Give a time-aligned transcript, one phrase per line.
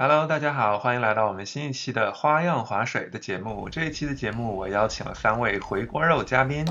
[0.00, 3.68] Hello，大家好，欢迎来到我们新一期的花样划水的节目。
[3.68, 6.64] 这一期的节目，我邀请了三位回锅肉嘉宾。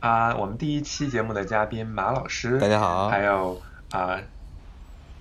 [0.00, 3.08] 啊、我们第一期节目的嘉宾马老师，大家好。
[3.08, 4.20] 还有啊、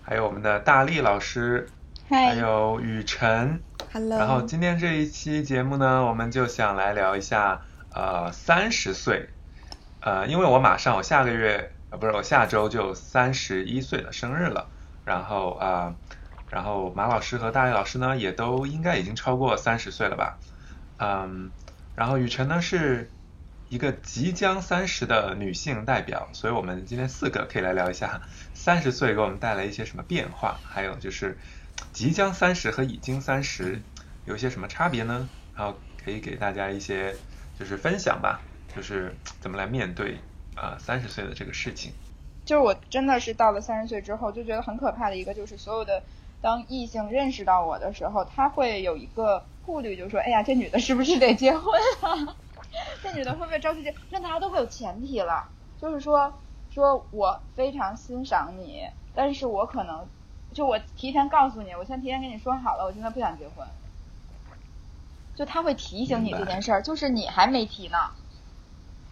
[0.03, 1.69] 还有我们的大力老师，
[2.09, 3.61] 还，有雨辰。
[3.93, 7.61] Hello，然后今天这一期节目呢，我们就想来聊一下
[7.93, 9.29] 呃三十岁，
[10.01, 14.67] 呃，因为我马上我下个月呃不是我下周就三十一岁的生日了，
[15.05, 15.95] 然后啊、呃
[16.49, 20.39] 然后马老师和大力老师呢也都应该已经超过三十岁了吧，
[20.97, 21.51] 嗯，
[21.95, 23.09] 然后雨辰呢是
[23.69, 28.21] 一个即将三十的女性代表，所以我们今天四个可以来聊一下
[28.53, 31.37] 三十岁给我们带来一些什么变化，还有就是
[31.91, 33.81] 即将三十和已经三十
[34.25, 35.27] 有一些什么差别呢？
[35.55, 37.15] 然后可以给大家一些
[37.59, 38.39] 就是分享吧，
[38.73, 40.19] 就是怎么来面对
[40.55, 41.91] 啊三十岁的这个事情。
[42.45, 46.01] 就是我真的是到了三十岁之后，就觉得很可怕的一个，就是所有的
[46.41, 51.63] 当异性认识到我的时候，他会有一个顾虑，就说，哎呀，这女的是不是得结婚
[52.01, 52.35] 啊？
[53.01, 53.93] 这女的会不会着急结？
[54.09, 56.33] 那大家都会有前提了，就是说，
[56.69, 60.07] 说我非常欣赏你，但是我可能，
[60.53, 63.65] 就我提前告诉你，我先提前跟你说好了，我现在不想结婚。
[65.35, 67.97] 就他会提醒你这件事儿，就是你还没提呢。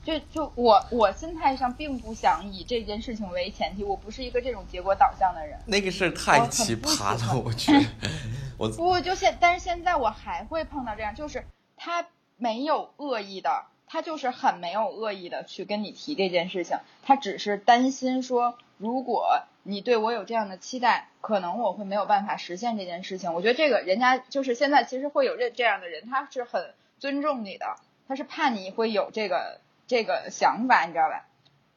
[0.05, 5.59] 就就我我心态上并不想以这件事情为前提，我不是一个这种结果导向的人。
[5.65, 7.83] 那个事儿太奇葩了，我觉得。
[8.57, 11.43] 我不，就现，但是现在我还会碰到这样，就是
[11.75, 12.05] 他
[12.37, 23.33] 没有恶意的，他就是很没有恶意的去跟你提这件事情，他只是担心说，如果你对我有这样的期待，可能我会没有办法实现这件事情。
[23.33, 27.75] 我觉得这个人家就是现在其实会有这这样的人，他是很尊重你的，
[28.07, 31.25] 他是怕你会有这个这个想法，你知道吧？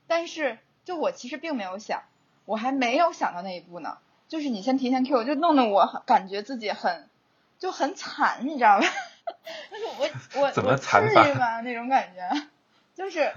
[0.07, 2.03] 但是就我其实并没有想，
[2.45, 3.99] 我还没有想到那一步呢。
[4.29, 7.09] 就是你先提前 Q，就弄得我很感觉自己很
[7.59, 8.87] 就很惨，你知道吧？
[9.71, 9.85] 就是
[10.35, 11.61] 我我 怎么我惨至于吗？
[11.63, 12.47] 那种感觉，
[12.95, 13.33] 就是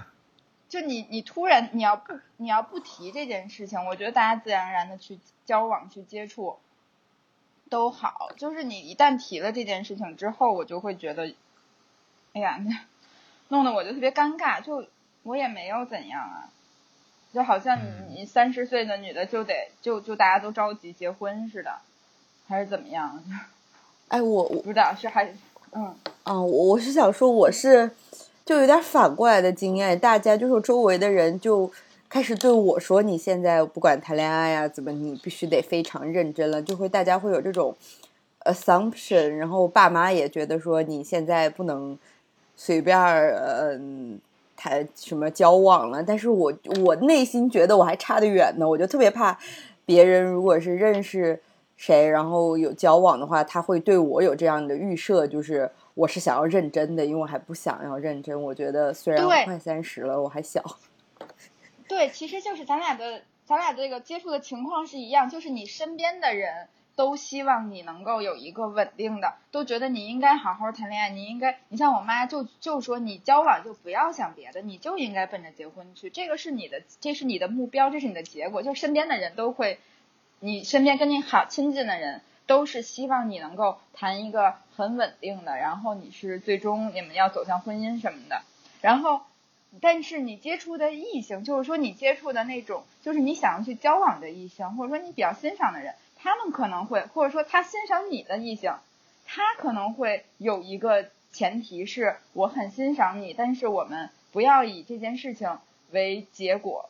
[0.68, 6.58] 就你你突然你要不你要不提这件事情，我觉得大家自然而然的去交往去接触
[7.70, 8.30] 都好。
[8.36, 11.34] 就是你一旦提了这件事情之后，我就会觉得，
[12.34, 12.70] 哎呀，那
[13.52, 14.82] 弄得我就特别尴尬，就
[15.24, 16.48] 我也没有怎样啊。
[17.34, 21.70] 就好像嗯你你三十岁的女的就得就就大家都着急结婚似的，
[22.48, 23.22] 还是怎么样？
[24.08, 25.32] 哎，我我不知道是还
[25.72, 27.90] 嗯啊，我我是想说，我是
[28.44, 31.70] 就有点反过来的经验，大家就是周围的人就
[32.08, 37.74] 开始对我说，你现在不管谈恋爱呀、怎么你必须得非常认真了，就会大家会有这种
[38.44, 41.98] assumption，然后爸妈也觉得说你现在不能
[42.56, 44.20] 随便儿嗯。
[44.54, 46.00] 谈什么交往了？
[46.04, 46.52] 但是我
[46.84, 49.36] 我内心觉得我还差得远呢，我就特别怕
[49.84, 51.40] 别人如果是认识
[51.76, 58.40] 谁，然后有交往的话，他会对我有这样的预设，就是我是想要认真的，因为我还不想要认真。
[58.40, 60.62] 我觉得虽然我快三十了，我还小。
[61.88, 79.78] 对，其实就是咱俩的咱俩这个接触的情况是一样，就是你身边的人都希望你能够有一个稳定的，都觉得你应该好好谈恋爱，你应该，你像我妈就就说你交往就不要想别的，你就应该奔着结婚去，这个是你的，这是你的目标，这是你的结果，就身边的人都会，
[80.40, 88.42] 你身边跟你好亲近的人都是希望你能够谈一个很稳定的，然后你是最终你们要走向婚姻什么的，
[88.80, 89.22] 然后。
[89.80, 98.72] 但是你接触的异性，就是说你接触的那种，就是你想要去交往的异性，或者说你比较欣赏的人，他们可能会，或者说他欣赏你的异性，
[99.26, 105.58] 他可能会有一个前提是我很欣赏你，但是我们不要以这件事情
[105.90, 106.88] 为结果。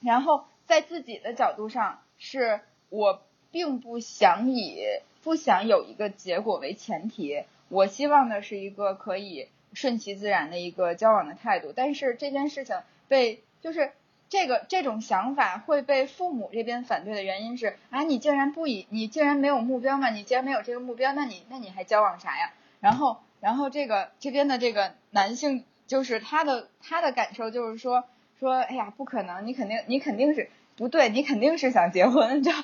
[0.00, 4.82] 然后在自己的角度上，是我并不想以
[5.22, 9.48] 不想有一个结果为前提，我希望的是一个可以。
[9.76, 12.76] 顺其自然的一个交往的态度，但是这件事情
[13.08, 13.90] 被就是
[14.28, 22.52] 这个这种想法会被父母这边反对的原因是啊，你竟然不以你竟然没有目标嘛，你既然没有这个目标，那你那你还交往啥呀？
[22.80, 28.04] 然后然后这个这边的这个男性就是他的他的感受就是说
[28.40, 32.56] 说哎呀不可能，你肯定你肯定是不对，你肯定是想结婚，你知道？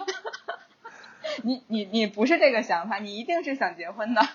[1.44, 4.26] 你你你不是这个想法，你一定是想结婚的。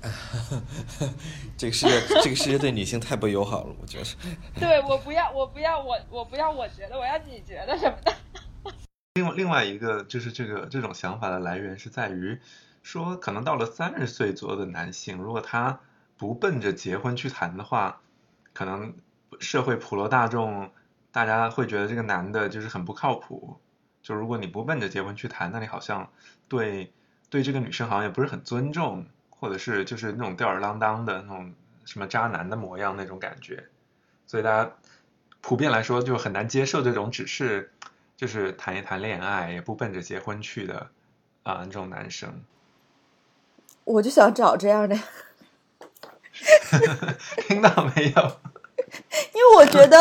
[1.56, 4.04] 这个世界，这个世界对女性太不友好了，我觉得。
[4.58, 8.14] 对我不要，我不要，我我不要，我觉得我要你觉得什么的。
[9.14, 12.38] 另外另外一个就是这个这种想法的来源是在于
[12.82, 15.80] 说，可能到了三十岁左右的男性，如果他
[16.16, 18.00] 不奔着结婚去谈的话，
[18.52, 18.94] 可能
[19.40, 20.70] 社会普罗大众
[21.10, 23.58] 大家会觉得这个男的就是很不靠谱。
[24.02, 26.10] 就如果你不奔着结婚去谈，那你好像
[26.48, 26.92] 对
[27.28, 29.06] 对这个女生好像也不是很尊重，
[29.40, 31.52] 或者是就是那种吊儿郎当的那种
[31.84, 33.64] 什么渣男的模样那种感觉，
[34.26, 34.70] 所以大家
[35.40, 37.70] 普遍来说就很难接受这种只是
[38.16, 40.88] 就是谈一谈恋爱也不奔着结婚去的
[41.44, 42.42] 啊这种男生。
[43.84, 44.94] 我就想找这样的，
[47.46, 48.12] 听到没有？
[49.34, 49.96] 因为我觉得，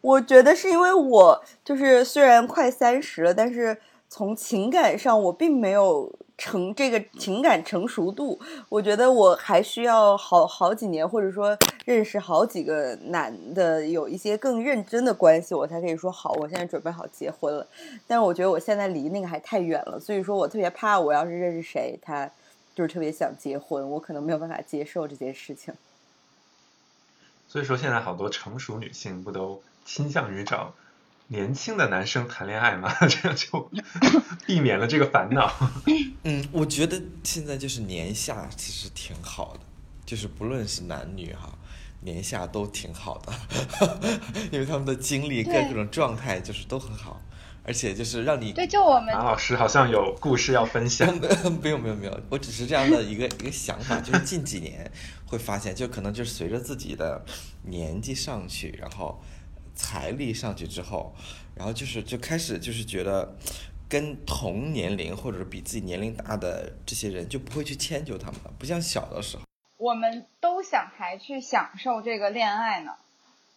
[0.00, 8.40] 我觉得是因为我就是虽然快三十了，但是从情感上我并没有成这个情感成熟度。
[8.68, 17.64] 我觉得我还需要好好几年，或者说认识好几个男的，有一些更认真的关系，我才可以说好，我现在准备好结婚了。
[18.08, 22.28] 但是我觉得我现在离那个还太远了，所以说我特别怕，我要是认识谁，他。
[22.74, 25.74] 就是特别想结婚，我可能没有办法接受这件事情。
[27.46, 30.72] 所以说，现在好多成熟女性不都倾向于找
[31.28, 32.92] 年轻的男生谈恋爱嘛？
[33.06, 33.70] 这样就
[34.46, 35.50] 避免了这个烦恼。
[36.24, 39.60] 嗯，我觉得现在就是年下其实挺好的，
[40.04, 41.50] 就是不论是男女哈，
[42.00, 43.32] 年下都挺好的，
[44.52, 47.20] 因为他们的经历各各种状态就是都很好。
[47.64, 51.06] 而且就是让你对，就我们马老师好像有故事要分享。
[51.62, 54.90] 没有没有没有，我只是这样的一个一个想法，就是近几年
[55.26, 57.24] 会发现，就可能就是随着自己的
[57.62, 59.22] 年纪上去，然后
[59.74, 61.14] 财力上去之后，
[61.54, 63.36] 然后就是就开始就是觉得
[63.88, 69.42] 跟同年龄或者是比自己年龄大的这些人就不会去迁就他们了，不像小的时候。
[69.76, 72.94] 我们都想还去享受这个恋爱呢，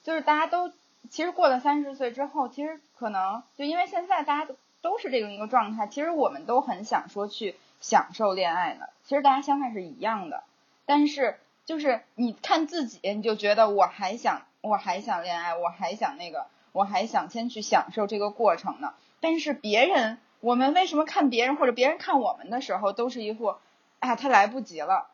[0.03, 0.71] 就是大家都。
[1.07, 8.87] 其实过了三十岁之后，其实可能就因为现在大家都都是这种一个状态，其实我们都很想说去享受恋爱呢。
[9.03, 10.41] 其实大家想法是一样的，
[10.87, 18.93] 但是就是你看自己，你就觉得我还想我还想恋爱，我还想那个，我还想先去享受这个过程呢。
[19.19, 23.57] 但是别人，我们为什么看别人或者别人看我们的时候，都是一副，
[23.99, 25.07] 啊，他来不及了。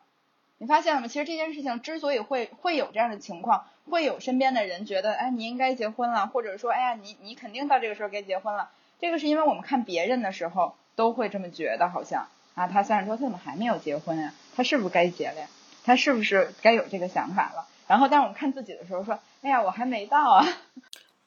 [0.56, 1.08] 你发现了吗？
[1.08, 8.70] 其实这件事情之所以会会有这样的情况，会有身边的人觉得，哎，你应该结婚了，或者说，哎呀，你你肯定到这个时候该结婚了。
[9.00, 14.32] 这个是因为我们看别人的时候都会这么觉得，好像啊，他三十多岁怎么还没有结婚呀？
[14.56, 15.46] 他是不是该结了呀？
[15.84, 17.66] 他是不是该有这个想法了？
[17.88, 20.46] 然后，但我们看自己的时候说，哎呀，我还没到啊。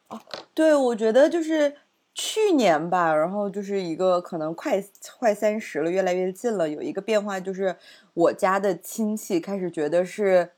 [0.10, 0.20] 哦，
[0.54, 1.76] 对，我觉得就是。
[2.18, 4.82] 去年吧，然后就是一个可能快
[5.20, 6.70] 快三十了，越来越近了。
[6.70, 7.76] 有一个变化就是，
[8.14, 10.52] 我家的亲戚开始觉得是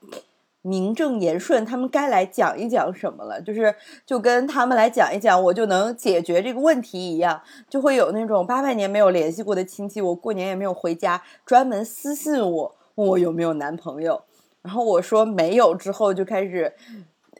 [0.62, 3.74] 名正言顺，他们该来讲一讲什么了，就是
[4.06, 7.42] 就跟他们来讲一讲，我就能解决这个问题一样。
[7.68, 14.21] 就会有那种八百年没有联系过的亲戚，我过年也没有回家，专门私信我问我有没有男朋友，
[14.62, 16.75] 然后我说没有，之后就开始。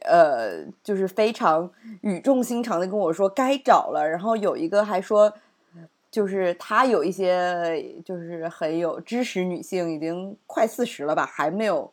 [0.02, 1.70] 呃，就是非常
[2.02, 5.32] 语重心长的跟我说该找了，然后有一个还说，
[6.10, 11.92] 就是他有一些就是很有知识女性，已经快四十了吧，还没有，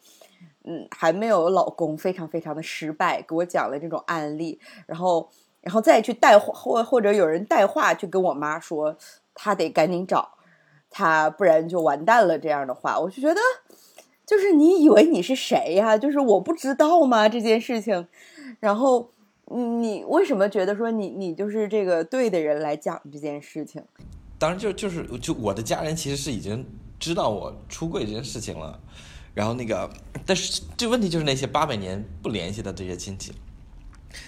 [0.63, 5.29] 嗯，还没有老公，非常非常的失败，给我讲了这种案例，然后，
[5.61, 8.95] 然后再去带话或或者有人带话去跟我妈说，
[9.33, 10.37] 她得赶紧找，
[10.89, 13.41] 她不然就完蛋了这样的话，我就觉得。
[14.25, 15.97] 就是你以为你是谁呀？
[15.97, 17.29] 就是我不知道吗？
[17.29, 18.07] 这件事情，
[18.59, 19.11] 然后
[19.45, 23.83] 你为什么觉得说你你就是这个对的人来讲这件事情？
[24.37, 26.65] 当然，就就是就我的家人其实是已经
[26.99, 28.79] 知道我出柜这件事情了。
[29.33, 29.89] 然后那个，
[30.25, 33.33] 但是这问题就是那些八百年不联系的这些亲戚，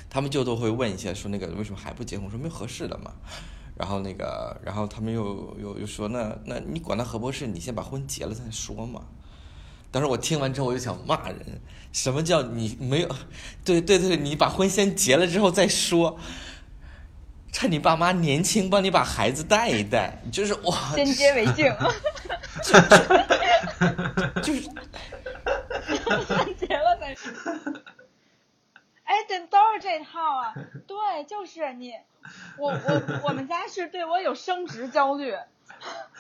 [0.10, 2.30] 他们就都会问一些说那个为什么还不结婚？
[2.30, 3.14] 说没有合适的嘛。
[3.76, 7.48] 然后那个，然后他们又又又说那那你管他合不合适？
[7.48, 9.02] 你先把婚结了再说嘛。
[9.98, 11.60] 当时我听完之后，我就想骂人。
[11.92, 13.10] 什么叫你没有？
[13.66, 16.20] 对对对，你把婚先结了之后再说，
[17.52, 20.78] 趁你爸妈年轻，帮你把孩子带一带，就是哇。
[20.94, 21.66] 先结为敬。
[24.44, 24.62] 就是。
[26.28, 27.34] 先结了再说。
[29.04, 30.54] 哎，对都是这套啊！
[30.86, 31.96] 对，就是你，
[32.60, 35.34] 我我我们家是对我有升职焦虑。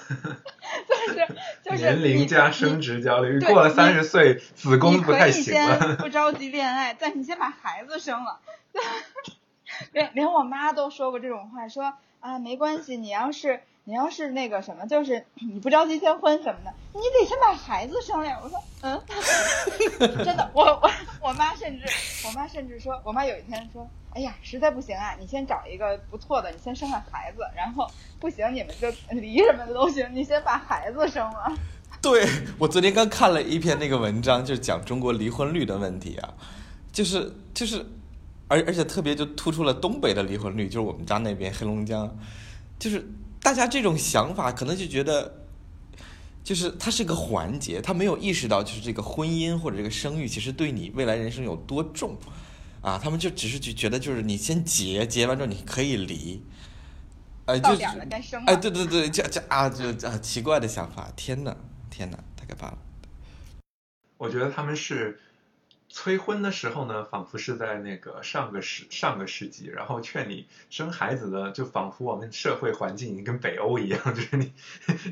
[0.87, 1.27] 就是
[1.63, 5.95] 就是年龄加升职焦虑，过了三十岁子宫不太行了。
[5.97, 8.39] 不着急恋爱，但你先把孩子生了。
[9.91, 18.39] 连连我妈都说过这种话，说啊没关系，你要是你要是那个什么，就是你不着急结婚什么的，你得先把孩子生了。
[18.43, 19.01] 我说嗯，
[20.23, 20.89] 真的，我我
[21.21, 21.85] 我妈甚至
[22.27, 23.89] 我妈甚至说，我妈有一天说。
[24.17, 27.87] 哎呀，实在不行啊，你先找一个不错的，你先生个孩子，然后
[28.19, 31.55] 不行你们就 离什么的都行，你先把孩子生了。
[32.01, 36.33] 对我昨天刚看了一篇那个文章，就是讲中国离婚率的问题啊，
[36.91, 37.85] 就是就是，
[38.47, 42.17] 而而且特别就突出了东北的离婚率，就是我们家那边黑龙江，
[42.79, 43.07] 就是
[43.43, 45.31] 大家这种想法可能就觉得
[46.43, 52.17] 就是它是个环节，他没有意识到就是这个婚姻或者这个生育其实对你未来人生有多重，
[52.87, 56.41] 啊，他们就只是就觉得就是你先结，结完之后你可以离，
[57.45, 58.49] 哎，就到点儿了该生了。
[58.49, 61.53] 哎，对对对，这这 啊，就啊奇怪的想法，天哪，
[61.89, 62.77] 天哪，太可怕了。
[64.17, 65.19] 我觉得他们是
[65.89, 74.53] 催婚的时候呢，仿佛是在那个上个世上个世纪，然后劝你生孩子的，就仿佛我们社会环境已经跟北欧一样，就是你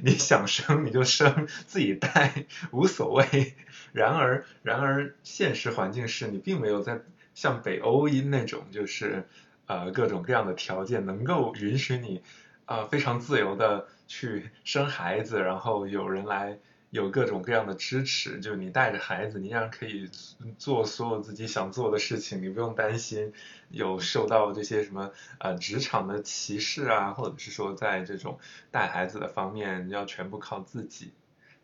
[0.01, 3.53] 你想生你就生，自己带无所谓。
[3.91, 7.01] 然而然而现实环境是你并没有在
[7.36, 9.27] 像北欧一那种就是
[9.68, 12.24] 呃各种各样的条件能够允许你
[12.65, 16.58] 呃非常自由的去生孩子，然后有人来。
[16.92, 20.10] 有各种各样的支持，就你带着孩子，你依然可以
[20.58, 23.34] 做所有自己想做的事情，你不用担心
[23.70, 28.39] 有受到这些什么呃职场的歧视啊，或者是说在这种
[28.72, 31.12] 带孩子的方面要全部靠自己，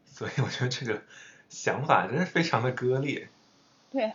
[0.04, 1.02] 所以我觉得这个
[1.48, 3.30] 想法真是非常的割裂。
[3.90, 4.12] 对，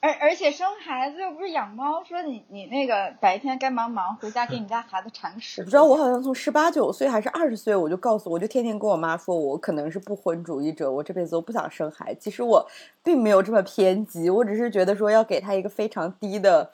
[0.00, 5.62] 而而且生孩子又不是养猫，说你你那个白天该忙忙，回家给你家孩子铲屎。
[5.62, 12.20] 我不知道，我好像从十八九岁还是二十岁，我就告诉我就天天跟我妈说，我可能是不婚主义者，我这辈子都不想生孩子。
[12.20, 12.68] 其实我
[13.02, 16.70] 并没有这么偏激，我只是觉得说要给他一个非常低的。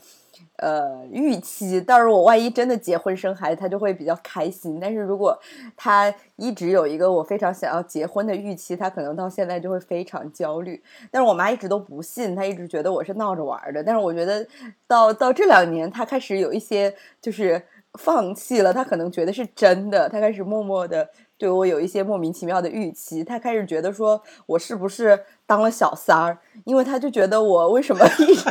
[0.56, 4.78] 呃，预期，到时候我万一真的结婚生孩子，他就会比较开心。
[4.80, 5.38] 但是如果
[5.76, 10.82] 他一直有一个我非常想要结婚的预期，他可能到现在就会非常焦虑。
[11.10, 13.82] 但是我妈一直都不信，她一直觉得我是闹着玩的。
[13.82, 14.46] 但是我觉得
[14.86, 17.60] 到到这两年，她开始有一些就是
[17.94, 23.24] 放弃了，她可能觉得是真的，她开始默默的对我有一些莫名其妙的预期。
[23.24, 28.42] 她开始觉得说我是不是当了小三儿，因为她就觉得我为什么 一直。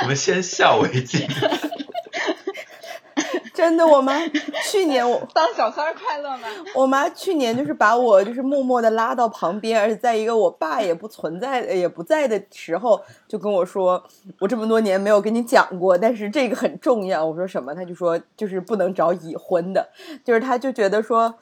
[0.00, 1.26] 我们先笑为敬。
[3.54, 4.12] 真的，我妈
[4.64, 6.48] 去年我当小三儿快乐吗？
[6.74, 14.04] 我妈去年就是把我就是默默的拉到旁边，而且在一个我爸也不存在也不在的时候，就跟我说
[14.40, 17.72] ：“我这么多年没有跟你讲过，但是这个很重要。”我说什么？
[17.74, 19.88] 他就说就是不能找已婚的，
[20.24, 21.34] 就是他就觉得说。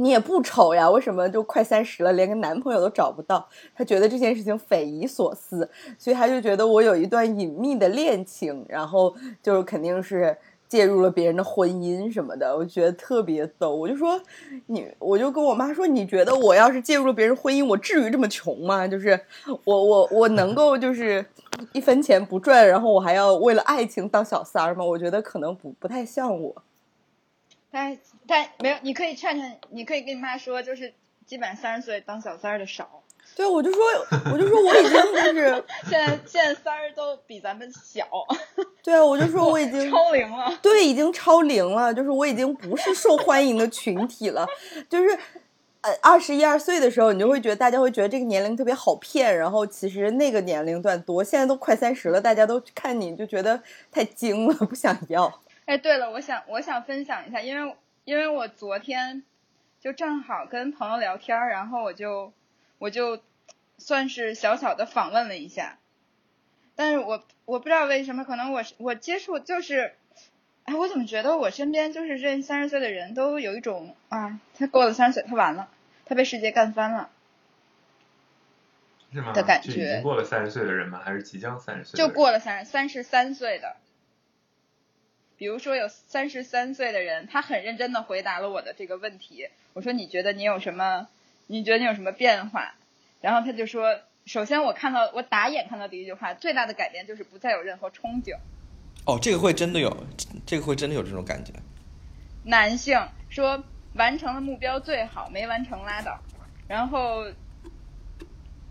[0.00, 3.46] 你也不丑呀，为什么就快三十了，连个男朋友都找不到？
[3.74, 10.34] 他觉得这件事情匪夷所思，所以他就觉得我有一段隐秘的恋情，然后就肯定是
[10.66, 12.56] 介入了别人的婚姻什么的。
[12.56, 14.18] 我觉得特别逗，我就说
[14.66, 18.88] 你，我就跟我妈说，你觉得我要是介入了别人婚姻，我至于这么穷吗？
[18.88, 19.20] 就是
[19.64, 21.22] 我我我能够就是
[21.72, 24.82] 一分钱不赚，然后我还要为了爱情当小三儿吗？
[24.82, 26.62] 我觉得可能不不太像我。
[27.70, 30.92] 但但没有，你可以劝劝，你可以跟你妈说，就是
[31.26, 33.02] 基本上三十岁当小三儿的少。
[33.36, 33.80] 对，我就说，
[34.32, 38.04] 我就说我已经就是 现在现在三儿都比咱们小。
[38.82, 40.58] 对啊，我就说我已经 超龄了。
[40.60, 44.44] 对，已经超龄了，就是我已经不是受欢迎的群体了。
[44.88, 45.16] 就是
[45.82, 51.22] 呃，二十一二岁的时候，你就会觉得大家会觉得这个年龄特别好骗，然后其实那个年龄段多。
[51.22, 53.62] 现在都快三十了，大家都看你就觉得
[53.92, 55.32] 太精了，不想要。
[55.70, 59.22] 哎，对了，我想我想分享一下，因为因为我昨天
[59.78, 62.32] 就正好跟朋友聊天，然后我就
[62.78, 63.22] 我就
[63.78, 65.78] 算是小小的访问了一下，
[66.74, 69.94] 但是我我不知道为什么，可能我我接触就是，
[70.64, 75.68] 哎，我怎么觉得我身边就是这三十岁的人都有一种啊，他过了三十岁，他完了，
[76.04, 77.10] 他被世界干翻了，
[79.12, 79.32] 是吗？
[79.32, 79.70] 的感觉。
[79.70, 81.00] 已经过了三十岁的人吗？
[81.04, 81.96] 还是即将三十岁？
[81.96, 83.76] 就过了三三十三岁的。
[85.40, 89.48] 比如说有三十三岁的人，他很认真的回答了我的这个问题。
[89.72, 91.08] 我说你觉得你有什么？
[91.46, 92.74] 你觉得你有什么变化？
[93.22, 98.36] 然后他就说，首先我看到我打眼看到第一句话，最大的改变就是不再有任何憧憬。
[99.06, 100.04] 哦，这个会真的有，
[100.44, 101.54] 这个会真的有这种感觉。
[102.44, 106.20] 男性说完成了目标最好，没完成拉倒。
[106.68, 107.24] 然后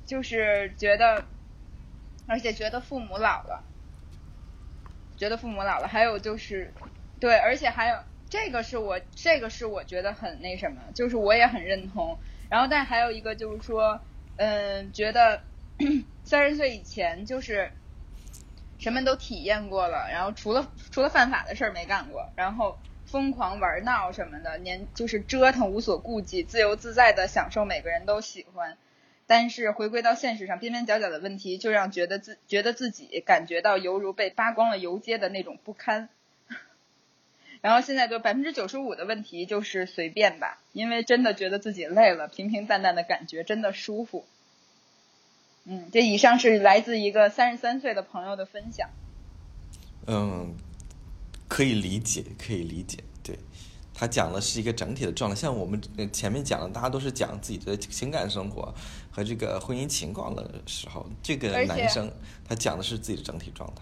[0.05, 1.25] 就是觉得，
[2.27, 3.63] 而且觉得父母老了。
[5.19, 6.73] 觉得父母老了，还有就是，
[7.19, 7.97] 对，而且还有
[8.29, 12.17] 这个是我这个是我觉得很那什么，就是我也很认同。
[12.47, 13.99] 然后，但还有一个就是说，
[14.37, 15.41] 嗯，觉得
[16.23, 17.71] 三十岁以前就是
[18.77, 28.77] 什么都体验过了，然后除了除了犯法的事儿没干过，然后疯狂玩闹什么的，年就是折腾无所顾忌，自由自在的享受每个人都喜欢。
[29.29, 36.09] 但是回归到现实上，边边角角的问题就让觉得自觉得自己感觉到犹如被扒光了游街的那种不堪。
[37.61, 44.25] 然后现在就百分之九十五的问题就是随便吧，因为真的觉得自己累了，平平淡淡的感觉真的舒服。
[45.65, 48.89] 嗯，这以上是来自一个三十三岁的朋友的分享。
[50.07, 50.55] 嗯，
[51.47, 52.97] 可以理解，可以理解。
[53.21, 53.37] 对，
[53.99, 58.73] 他讲的是一个整体的状态，像我们呃前面讲的，大家都是讲自己的情感生活
[59.11, 62.09] 和这个婚姻情况的时候，这个男生
[62.47, 63.81] 他讲的是自己的整体状态。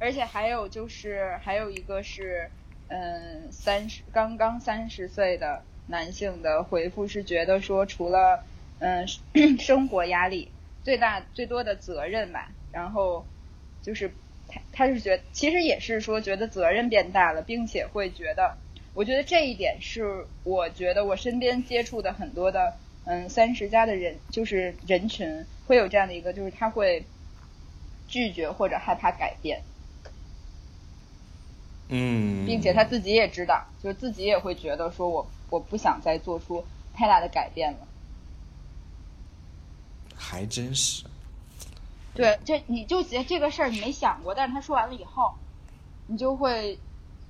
[0.00, 2.48] 而且还有就是还有一个是，
[2.88, 8.42] 嗯，三十刚刚三十岁的男性的回复是觉得说，除了
[8.78, 9.06] 嗯
[9.60, 10.50] 生活压力
[10.82, 13.26] 最大最多的责任吧，然后
[13.82, 14.10] 就是
[14.48, 18.56] 他他是觉得其实也是说觉得责任变大了，并且会觉得，
[18.98, 22.74] 我觉得这一点是我觉得我身边接触的很多的
[23.04, 27.04] 嗯三十加的人就是人群会有这样的一个，就是他会
[28.08, 29.62] 拒绝或者害怕改变。
[31.90, 37.78] 嗯，并且他自己也知道，就是自己也会觉得说我我不想再做出太大的改变了。
[40.16, 41.04] 还真是。
[42.14, 45.34] 对，这你就觉得这个事儿你没想过，但是他说完了以后，
[46.08, 46.76] 你就会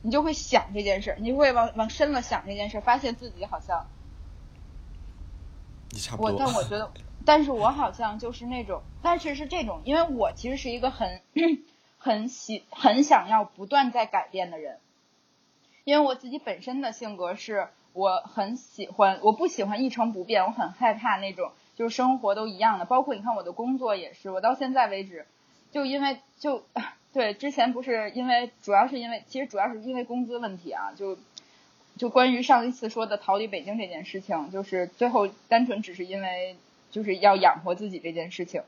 [0.03, 3.87] 你就会想这件事儿，你会往往深了想这件事儿，发现自己好像
[5.91, 6.39] 我，也差不多。
[6.39, 6.91] 但我觉得，
[7.25, 11.21] 但是我好像就是那种，但是是这种，因为我其实是一个很
[11.99, 14.79] 很喜很想要不断在改变的人，
[15.85, 25.27] 因为我自己本身的性格是我很喜欢，我不喜欢一成不变，我很害怕那种就是生活都一样的，包括你看我的工作也是，我到现在为止，
[25.73, 26.65] 就因为就
[27.19, 31.19] 对之前不是因为主要是因为其实主要是因为工资问题啊，就
[31.97, 36.57] 就关于上一次说的逃离北京这件事情，就是最后单纯只是因为
[36.93, 38.63] 就是要养活自己这件事情，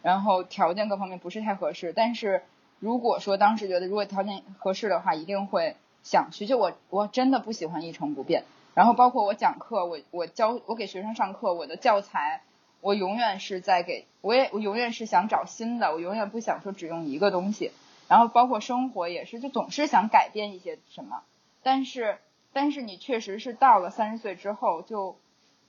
[0.00, 1.92] 然后条件各方面不是太合适。
[1.92, 2.42] 但是
[2.78, 6.46] 如果说当时觉得如果条件合适的话，一定会想去。
[6.46, 8.44] 就我我真的不喜欢一成不变。
[8.72, 12.40] 然后包括我讲课，我我教我给学生上课，我的教材
[12.80, 17.72] 我永远是在给，我也我永远是想找新的，我永远不想说只用一个东西。
[18.10, 21.22] 然后包括生活也是，就总是想改变一些什么，
[21.62, 22.18] 但是
[22.52, 25.16] 但是你确实是到了三十岁之后，就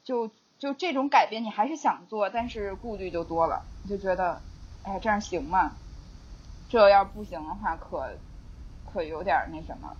[0.03, 4.41] 就就这种改变你还是想做，但是顾虑就多了，就觉得，
[4.81, 5.77] 哎，这样行吗？
[6.67, 8.17] 这要不行的话，可
[8.91, 9.95] 可有点那什么，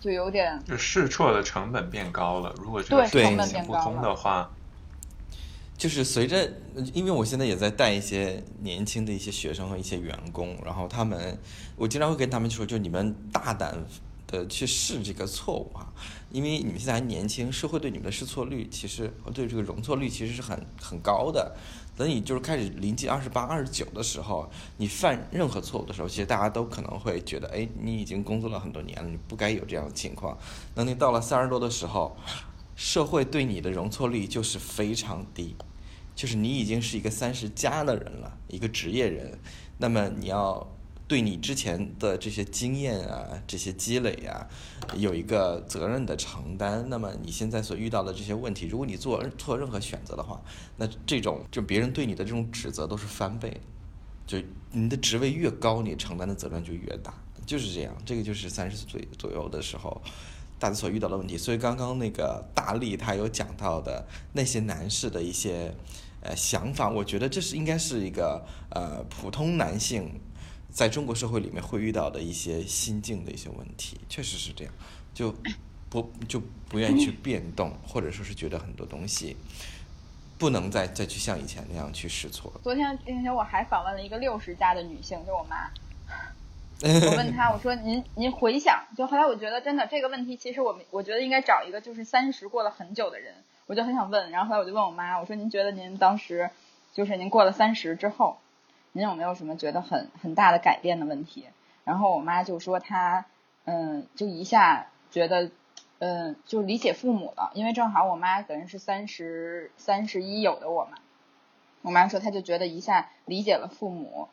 [0.00, 2.54] 就有点就试错的成本变高了。
[2.56, 4.50] 如果这对个事情成本行不通变高了的话，
[5.76, 6.50] 就是随着，
[6.94, 11.38] 因为我现在也在带一些年轻的一些学生和一些员工，然后他们，
[11.76, 13.84] 我经常会跟他们说，就你们大胆
[14.26, 15.92] 的去试这个错误啊，
[16.30, 21.54] 因为你们现在还年轻，社会对你们的试错率其实对这个容错率其实是很很高的。
[21.94, 30.36] 等你就是开始临近二十八、二十九的时候，你犯任何错误的时候，其实大家都可能会觉得，哎，你已经工作了很多年了，你不该有这样的情况。
[30.74, 32.14] 等你到了三十多的时候，
[32.74, 35.56] 社会对你的容错率就是非常低，
[36.16, 39.38] 就是你已经是一个三十加的人了，一个职业人，
[39.78, 40.66] 那么你要
[41.06, 44.48] 对你之前的这些经验啊、这些积累啊，
[44.96, 46.84] 有一个责任的承担。
[46.88, 50.42] 那么你现在所遇到的这些问题，如果你做错任何选择的话，
[50.78, 53.60] 那这种就别人对你的这种指责都是翻倍。
[54.26, 54.38] 就
[54.72, 57.14] 你的职位越高，你承担的责任就越大，
[57.46, 57.94] 就是这样。
[58.04, 60.02] 这个就是三十岁左右的时候，
[60.58, 61.38] 大家所遇到的问题。
[61.38, 65.72] 所以刚刚那个大力他有讲到的那些男士的一些
[66.22, 70.20] 呃想法，我觉得这是应该是一个呃普通男性
[70.72, 74.72] 在中国社会里面会遇到的一些心境的一些问题，确实是这样，
[75.14, 75.34] 就
[75.88, 79.36] 不就不愿意去变动，或者说是觉得很多东西
[80.36, 82.52] 不能再再去像以前那样去试错。
[82.62, 85.70] 昨天那天我还访问了一个六十加的女性，就我妈。
[86.82, 93.32] 我问她，我说您您回想，就后来我觉得真的这个问题，其实我们我觉得应该找一个就是三十过了很久的人，
[93.66, 94.30] 我就很想问。
[94.30, 96.50] 然后后来我就问我妈，我说您觉得您当时
[96.92, 98.38] 就是您过了三十之后，
[98.92, 101.46] 您有没有什么觉得很很大的改变的问题？
[101.84, 103.26] 然后我妈就说她
[103.64, 105.50] 嗯，就一下觉得
[105.98, 110.98] 嗯，就理解父母了，因为正好我妈等于是三十三十一有的我嘛。
[111.82, 114.28] 我妈说，她就觉得一下理解了父母，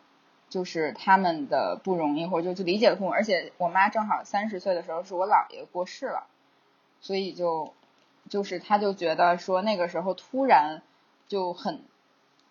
[0.50, 3.12] 就是他们的不容易，或者就就理解了父母。
[3.12, 6.26] 而且我妈正好三十岁的时候是我姥爷过世了，
[7.00, 7.74] 所以就
[8.29, 10.81] 就是她就觉得说那个时候突然
[11.27, 11.81] 就很，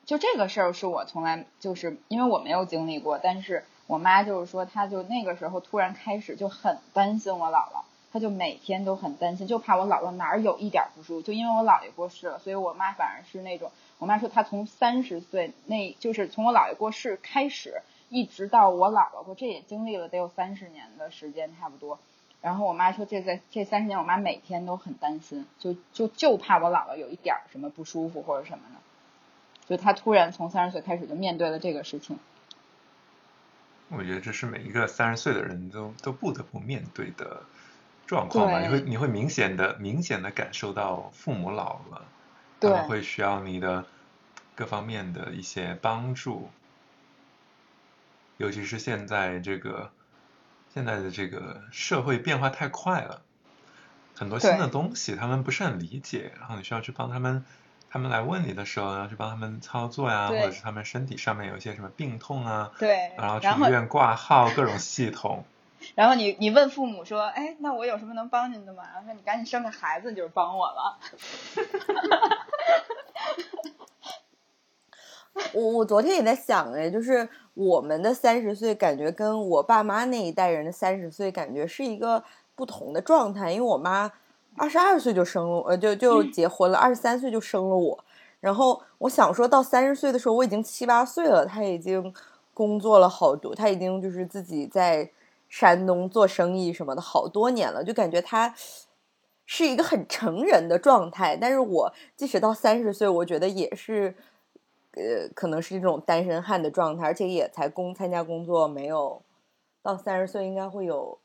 [0.05, 7.83] 就这个事儿是我从来就是因为我没有经历过，但是我妈就是说，她就那个时候突然开始就很担心我姥姥。
[8.13, 11.23] 她就每天都很担心，就怕我姥姥哪儿有一点不舒服。
[11.23, 17.81] 就因为我姥爷过世了，所以我妈反而是那种，我妈说她从三十岁那，就是从我姥爷过世开始，
[18.11, 21.99] 一直到我姥姥过，这也经历了得有三十年的时间差不多。
[22.43, 28.81] 然后我妈说，这在这三十年，我妈每天都很担心，就就就怕我姥姥有一点什么不舒服或者什么的。
[29.69, 32.19] 就她突然从三十岁开始就面对了这个事情。
[33.89, 37.43] 我觉得这是每一个三十岁的人都都不得不面对的
[38.07, 38.61] 状况吧。
[38.61, 42.05] 你会你会明显的明显的感受到父母老了，
[42.59, 43.85] 他对们会需要你的
[44.57, 46.49] 各方面的一些帮助，
[48.39, 49.93] 尤其是现在这个
[50.75, 53.23] 现在的这个社会变化太快了，
[54.15, 57.45] 很多新的东西他们不是很理解，然后你需要去帮他们。
[57.95, 65.45] 他们来问你的时候，要去帮他们操作呀，或者是他们身体上面有一些什么病痛啊，对，然后去医院挂号，各种系统。
[65.95, 68.85] 然后你你问父母说，哎，那我有什么能帮您的吗？
[68.95, 70.99] 然后说你赶紧生个孩子就是帮我了。
[75.55, 82.23] 我我昨天也在想哎，就是我们的三十岁，感觉跟我爸妈那一代人的三十岁，感觉是一个
[82.55, 83.51] 不同的状态。
[83.51, 84.11] 因为我妈
[84.57, 88.05] 二十二岁就生了，呃，就就结婚了，二十三岁就生了我。
[88.41, 92.13] 然后我想说到三十岁的时候，我已经七八岁了，她已经
[92.53, 95.11] 工作了好多，她已经就是自己在
[95.49, 98.55] 山东做生意什么的好多年了，就感觉她
[99.47, 101.37] 是一个很成人的状态。
[101.41, 104.15] 但是我即使到三十岁，我觉得也是。
[104.95, 109.23] 呃，可能是这种单身汉的状态，而且也才工参加工作没有
[109.83, 111.19] 到三十岁，应该会有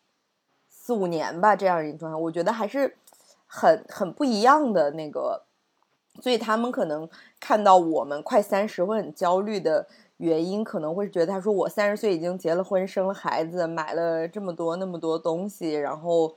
[0.69, 2.95] 四五年吧，这样一种状态，我觉得还是
[3.45, 5.43] 很很不一样的那个，
[6.21, 9.85] 所以他们可能看到我们快三十会很焦虑的
[10.17, 16.35] 原因，可能会觉得他说我三十岁已经结了婚，生了孩子，买了这么多那么多东西，然后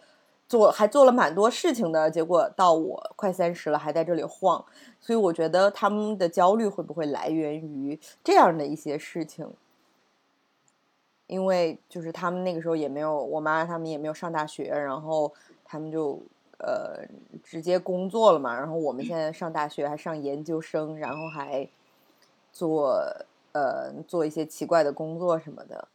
[0.50, 4.64] 做还做了蛮多事情的，结果到我快三十了还在这里晃。
[5.00, 9.48] 所以我觉得他们的焦虑会不会来源于这样的一些事情？
[11.28, 15.32] 因为就是他们那个时候也没有，我妈他们也没有上大学，然后
[15.64, 16.20] 他们就
[16.58, 17.06] 呃
[17.44, 18.52] 直接工作了嘛。
[18.58, 21.68] 然后我们现在上大学还上研究生，然后还
[22.52, 23.00] 做
[23.52, 25.86] 呃做一些奇怪的工作什么的。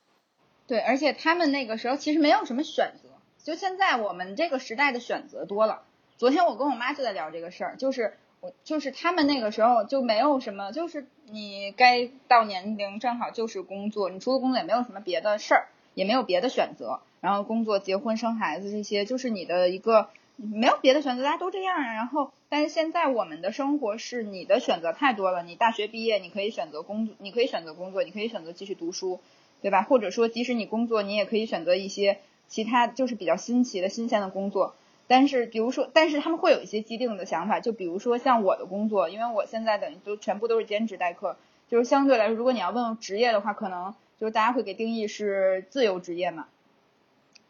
[0.65, 3.04] 对，而且他们那个时候其实没有什么选择，
[3.45, 5.83] 就现在我们这个时代的选择多了。
[6.17, 21.93] 昨天我跟我妈就在聊这个事儿，就是我就是他们那个时候就没有什么，就是你该到年龄正好就是工作，你除了工作也没有什么别的事儿，也没有别的选择，然后工作、结婚、生孩子这些就是你的一个没有别的选择，大家都这样啊。
[21.93, 29.19] 然后，但是现在我们的生活是你的选择太多了，你大学毕业你可以选择工作，你可以选择工作，你可以选择继续读书。
[29.61, 29.81] 对吧？
[29.81, 34.75] 或者说，即使你工作，你也可以选择一些其他就是比较新奇的新鲜的工作。
[35.07, 41.37] 但是，比如说，但是他们会有一些既定的想法，就比如说像我的工作，因为我现在等于都全部都是兼职代课，
[41.69, 46.47] 就是相对来说，如果你要问职业的话，可能就是大家会给定义是自由职业嘛。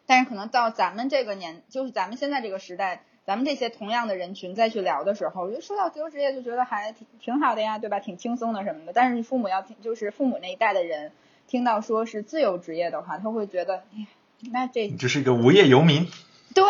[0.05, 8.01] 但是可能到咱们这个年，就是咱们现在这个时代，咱们这些同样的人群再去聊的时候，就说到自由职业，就觉得还挺挺好的呀，对吧？
[8.01, 8.91] 挺轻松的什么的。
[8.93, 11.13] 但是父母要听，就是父母那一代的人。
[11.47, 13.83] 听到说是自由职业的话，他会觉得，
[14.51, 16.07] 那这你就是一个无业游民。
[16.53, 16.63] 对，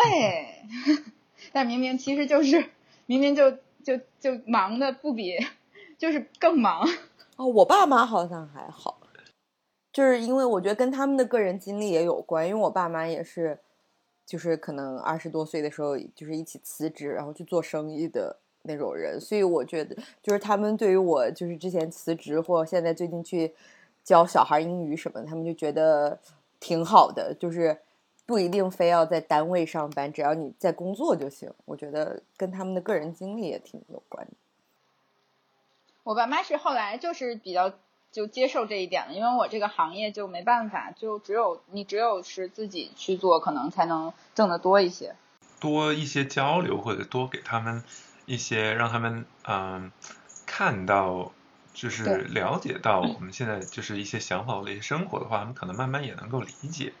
[1.52, 2.70] 但明明其实就是
[3.06, 3.50] 明明就
[3.82, 5.36] 就就忙的不比，
[5.98, 6.88] 就是更忙。
[7.36, 8.98] 哦，我爸妈好像还好，
[9.92, 13.58] 就是因为我觉得跟他们的个人经历也有关，因为我爸妈也是，
[14.24, 23.52] 就是可能二十多岁的时候就是一起辞职，然后去做生意的那种人，所以我觉得就是他们对于我就是之前辞职或现在最近去。
[24.06, 26.16] 教小孩英语什么，他们就觉得
[26.60, 27.80] 挺好的，就是
[28.24, 31.52] 不一定非要在单位上班，只要你在工作就行。
[31.64, 34.32] 我觉得跟他们的个人经历也挺有关的。
[36.02, 37.72] 我爸妈是后来就是比较
[38.10, 45.14] 就接受这一点了，因为我这个行业就没办法，就只有你只有是自己去做，可能才能挣得多一些。
[45.60, 47.82] 多一些交流，或者多给他们
[48.24, 49.92] 一些，让他们嗯
[50.46, 51.32] 看到。
[51.76, 56.94] 就是了解到我们现在就是一些想法的一些生活的话，他们可能慢慢也能够理解。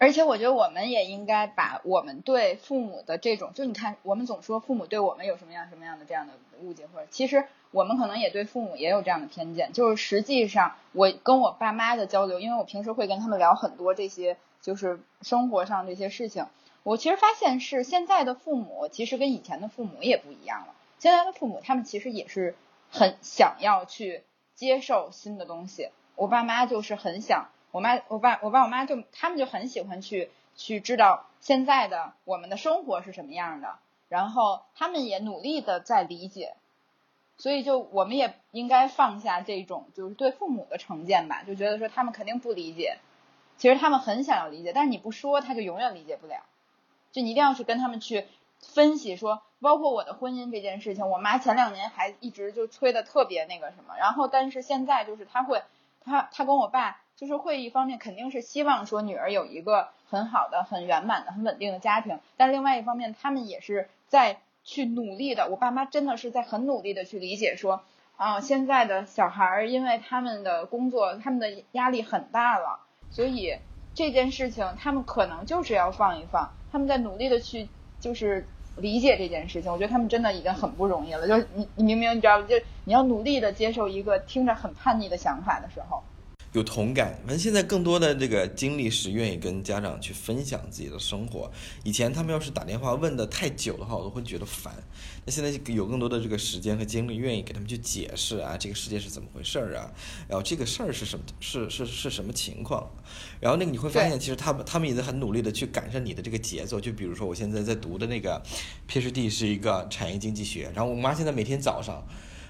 [0.00, 9.72] 而且我觉得我们也应该把我们对父母的这种，就你看，我们总说父母对我们有什么样什么样的这样的误解，或者其实我们可能也对父母也有这样的偏见。
[9.72, 16.46] 就是实际上我跟我爸妈的交流，因为我平时会跟他们聊很多这些就是生活上这些事情，
[16.82, 20.74] 我其实发现是现在的父母其实跟以前的父母也不一样了。
[20.98, 22.56] 现在的父母他们其实也是。
[22.90, 24.24] 很想要去
[24.54, 36.56] 接受新的东西，我爸妈就是很想，我妈、我爸、我爸、我妈就他们就很喜欢去去知道现在的我们的生活是什么样的，然后他们也努力的在理解，
[37.36, 42.98] 所以就我们也应该放下这种就是对父母的成见吧，就觉得说他们肯定不理解，
[43.58, 46.42] 其实他们很想要理解，但是你不说他就永远理解不了，
[47.12, 48.26] 就你一定要去跟他们去
[48.60, 49.42] 分析说。
[49.60, 55.64] 包括我的婚姻这件事情，我妈前两年还一直就催的特别那个什么，然后但是现在就是她会，
[56.04, 65.48] 她她跟我爸就是会一方面肯定是希望说女儿有一个很好的、很圆满的、很稳定的家庭，但另外一方面，他们也是在去努力的。
[65.48, 67.82] 我爸妈真的是在很努力的去理解说，
[68.16, 72.78] 啊，现在的小孩儿因为他们的工作，他们的压力很大了，
[73.10, 73.56] 所以
[73.92, 77.68] 这件事情他们可能就是要放一放，他们在努力的去
[78.00, 79.70] 就是理解这件事情。
[79.70, 86.02] 我觉得他们真的已经很不容易了，就是你你明明你知道，就你要努力的接受一个听着很叛逆的想法的时候。
[86.54, 91.50] 有同感，反正现在更多的这个经历是愿意跟家长去分享自己的生活。
[91.84, 94.72] 以前他们要是打电话问的太久的话，我都会觉得烦。
[95.28, 99.92] 那现在有更多的这个时间和精力，愿意给他们去解释啊，这个世界是怎么回事儿啊，
[100.26, 102.90] 然后这个事儿是什么，是是是什么情况。
[103.38, 106.80] 然后那个你会发现，其实他们他们也在很努力的去赶上你的这个节奏。
[106.80, 108.42] 就比如说我现在在读的那个
[108.88, 112.02] PhD 是一个产业经济学，然后我妈现在每天早上，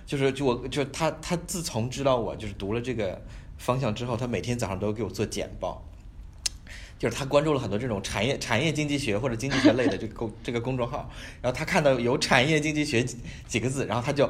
[0.06, 3.20] 就是就我就她她自从知道我就是读了这个。
[3.60, 5.84] 方向之后，她每天早上都给我做简报，
[6.98, 11.08] 就是他关注了很多这种产业产业经济学或者经济学类的这个公这个公众号，
[11.40, 13.04] 然后他看到有产业经济学
[13.46, 14.28] 几个字，然后他就，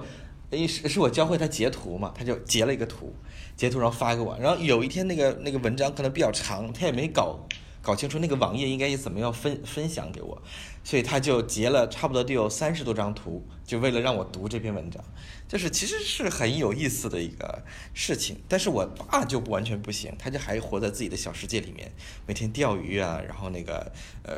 [0.51, 3.15] 诶是是我教会他截图嘛，他就截了一个图，
[3.57, 7.39] 截图然后发给我，然后有一天那个那个文章可能比较长，他也没搞
[7.83, 10.43] 搞清楚那个网页应该怎么样分分享给我，
[10.85, 15.03] 所以他就截了差不多得有三十多张图，就为了让我读这篇文章。
[15.47, 17.63] 就是其实是很有意思的一个
[17.95, 21.91] 事情，但是我爸就不完全不行，他就还活在自己的小世界里面，
[22.27, 23.91] 每天钓鱼啊，然后那个
[24.25, 24.37] 呃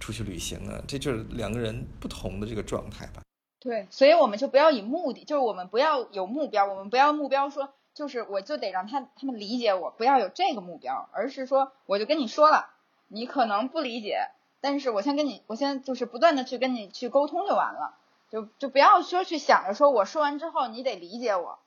[0.00, 3.22] 出去旅行啊，这就是两个人不同的这个状态吧。
[3.60, 12.70] 对，所以我们就不要以目的，就是我们不要有目标，我们不要目标说就是我就得让他他们理解我，不要有这个目标，而是说我就跟你说了，
[13.08, 14.20] 你可能不理解，
[14.62, 17.98] 但是我先跟你，我先就是不断的去跟你去沟通就完了。
[18.30, 21.58] 就就不要说去想着说，我说完之后你得理解我。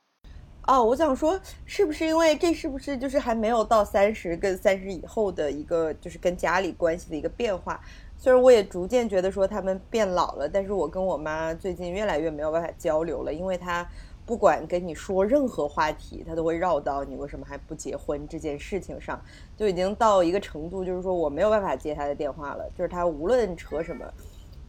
[0.66, 7.80] 哦，我想说，是不是因为这是不是就是还没有到三十跟三十以后的一个就是跟家里关系的一个变化？
[8.16, 13.86] 虽然我也逐渐觉得说他们变老了，但是我跟我妈最近越来越没有办法交流了，因为她
[14.26, 19.20] 不管跟你说任何话题，他都会绕到你为什么还不结婚这件事情上，
[19.56, 24.04] 就已经到一个程度，就是说我没有办法接他的电话了，就是他无论扯什么。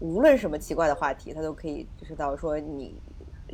[0.02, 3.00] 无论什么奇怪的话题，他都可以就是到说你，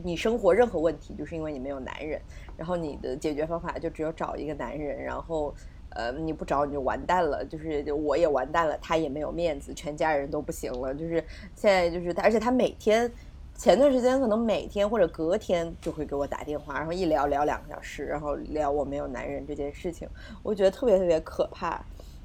[0.03, 2.19] 你生活任何问题，就是因为你没有男人，
[2.57, 5.53] 然后你的解决方法就只有找一个男人，然后
[5.91, 13.09] 呃你不找你就完蛋了，就是我也完蛋了，他也没有面子，全家人都不行了，就是现在就是他，而且他每天
[13.55, 20.07] 前段时间可能每天或者隔天就会给我打电话，然后一聊聊两个小时，然后聊我没有男人这件事情，
[20.43, 21.79] 我觉得特别特别可怕。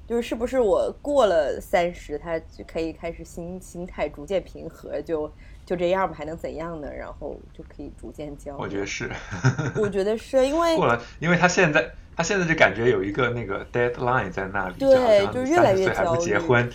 [0.08, 5.28] 就是是不是我过了三十，他就可以开始心心态逐渐平和，就
[5.64, 6.88] 就这样吧，还能怎样呢？
[6.96, 8.56] 然后就可以逐渐交。
[8.56, 9.10] 我觉得是，
[9.74, 16.70] 我觉得是因为过了，因为他现在他现在就感觉有一个那个 deadline 在那里，对，就越来越焦虑不结婚，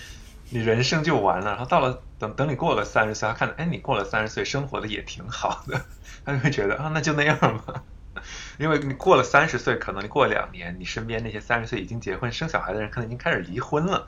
[0.52, 1.52] 你人生就完了。
[1.52, 5.82] 然后到了等等你过了三十岁，他看哎你过了三十岁，生活的也挺好的，
[6.24, 7.84] 他就会觉得啊那就那样吧。
[8.60, 14.06] 因为你过了三十岁，可能你过两年，你身边那些三十岁已经结婚生小孩的人，可能已经开始离婚了，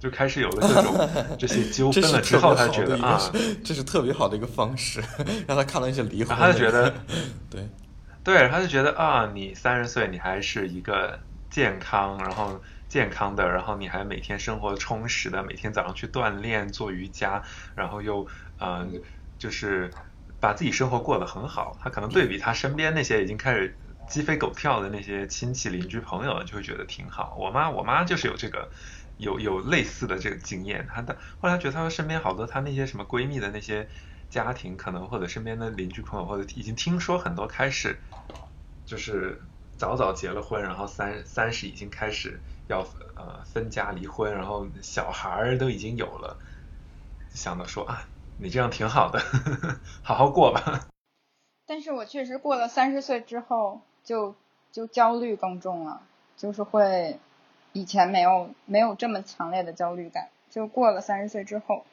[0.00, 2.20] 就开始有了这种 这些纠纷了。
[2.20, 3.18] 之后他觉得啊，
[3.64, 5.00] 这是特别好的一个方式，
[5.46, 6.36] 让他看到一些离婚。
[6.36, 6.92] 他就觉得，
[7.48, 7.68] 对，
[8.24, 17.42] 对，他就觉得啊，你三十岁，你还是一个健康，然后健康的，然后你还每天生活充实的，每天早上去锻炼做瑜伽，
[17.74, 18.26] 然后又
[18.58, 19.00] 嗯，
[19.38, 19.90] 就是。
[20.40, 23.76] 把自己生活过得很好，他可能对比他身边那些已经开始
[24.08, 27.34] 鸡飞狗跳的那些亲戚邻居朋友，就会觉得挺好。
[27.36, 28.70] 我妈，我妈就是有这个，
[29.16, 30.86] 有有类似的这个经验。
[30.86, 33.88] 她的后来觉得她身边好多她那些什么闺蜜的那些
[34.30, 37.98] 家庭，可能或者身边的邻居朋友，或者已经听说很多开始
[38.86, 39.42] 就是
[39.76, 46.38] 早早结了婚，然后三三十已经开始要呃分家离婚，然后小孩儿都已经有了，
[47.30, 48.08] 想到说啊。
[48.40, 49.18] 你这样挺好的，
[50.00, 50.86] 好好过吧。
[51.66, 54.36] 但是我确实过了三十岁之后，就
[54.70, 56.02] 就焦虑更重了，
[56.36, 57.18] 就是会
[57.72, 61.84] 以前没有没有这么强烈的焦虑感，就过了三十岁之后，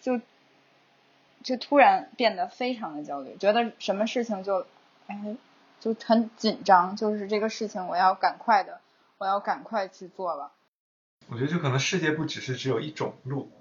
[0.00, 0.20] 就
[1.44, 4.66] 就突然变得非常的焦虑，觉得什么事情就
[5.06, 5.36] 哎
[5.78, 8.80] 就很紧张，就是这个事情我要赶快的，
[9.22, 10.50] 我要赶快去做了。
[11.28, 13.52] 我觉得就可能世界不只是只有一种路。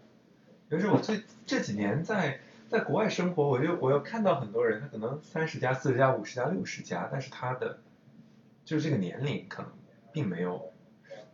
[0.72, 7.80] 就是我最这几年在在国外生活，我就我又看到很多人，他可能三十加、四十加、五十加、六十加，但是他的
[8.66, 9.72] 就是这个年龄可能
[10.12, 10.74] 并没有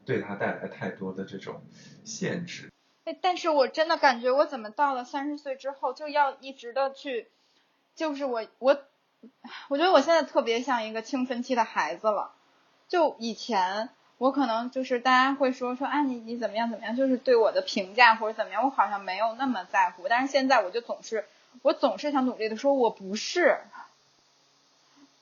[0.04, 1.62] 对他带来太多的这种
[2.04, 2.70] 限制。
[3.06, 7.30] 哎，但是我真的感觉我怎么到了三十岁之后就要一直的去，
[7.96, 8.78] 就是我我
[9.70, 12.34] 我觉得我现在特别像一个青春期的孩子了。
[12.90, 20.08] 就以前我可能就是大家会说说啊你你怎么样怎么样，就是对我的评价或者怎么样，我好像没有那么在乎。
[20.10, 21.26] 但是现在我就总是
[21.62, 23.60] 我总是想努力的说我不是，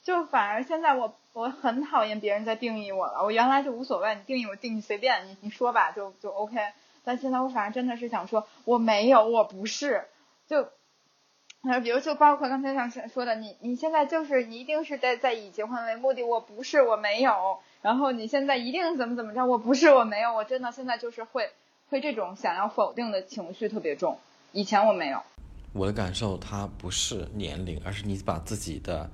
[0.03, 3.23] 就反而现在我我很讨厌别人在定义我了。
[3.23, 6.57] 我原来就无所谓，你定义我定义随便你你说吧就就 OK。
[7.03, 10.05] 但现在我反而真的是想说我没有我不是
[10.47, 10.69] 就。
[11.81, 21.51] 比如就包括刚才像说的，你你现在就是你一定是在在以结婚为目的，我不是我没有，然后你现在一定怎么怎么着，我不是我没有，我真的现在就是会
[21.87, 24.17] 会这种想要否定的情绪特别重，
[24.53, 25.21] 以前我没有。
[25.71, 29.07] 我的感受，它不是年龄，而是你把自己的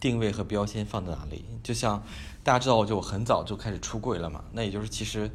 [0.00, 1.44] 定位和标签放在哪里。
[1.62, 2.02] 就像
[2.42, 5.30] 大家知道，我就我很早就开始出柜了嘛，那也就是其实，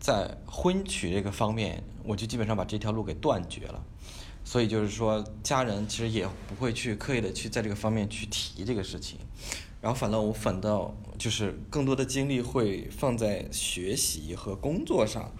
[0.00, 3.84] 在婚娶这个方面，我就基本上把这条路给断绝了。
[4.42, 9.18] 所以就是说，家人其实也不会去刻意的去在这个方面去提这个事情，
[9.82, 15.30] 然后反倒我反倒就是更多的精力会放在学习和工作上，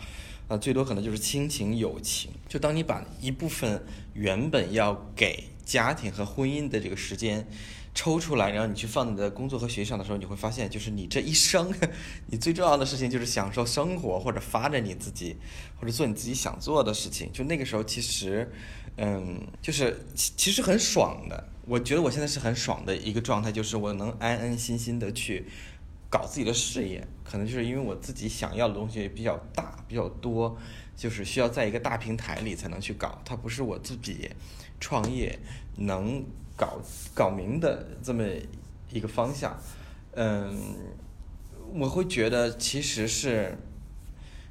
[0.48, 2.30] 啊，最多可能就是亲情友情。
[2.46, 7.46] 就当你把一部分原本要给家庭和婚姻的这个时间。
[7.94, 11.70] 抽出来，然后你去放你的工作和学习上的时候，你会发现，就是你这一生，
[12.28, 15.36] 你最重要的事情就是享受生活，或者发展你自己，
[15.78, 17.30] 或者做你自己想做的事情。
[17.34, 18.50] 就那个时候，其实，
[18.96, 21.48] 嗯，就是其实很爽的。
[21.66, 25.46] 我觉得我现在是很爽的一个状态，就是我能安安心心的去
[26.10, 27.06] 搞自己的事业。
[27.24, 30.56] 可能就是因为我自己想要的东西比较大、比较多，
[30.96, 33.20] 就是需要在一个大平台里才能去搞。
[33.24, 34.30] 它不是我自己
[34.80, 35.38] 创业
[35.76, 36.24] 能。
[36.54, 36.78] 搞
[37.14, 38.22] 搞明的这么
[38.90, 39.58] 一个方向，
[40.12, 40.54] 嗯，
[41.72, 43.56] 我会觉得其实是